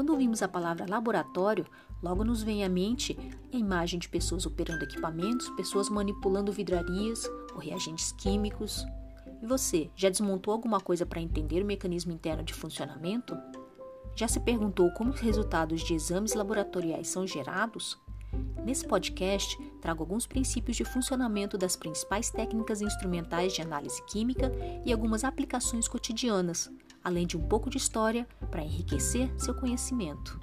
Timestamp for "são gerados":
17.08-17.98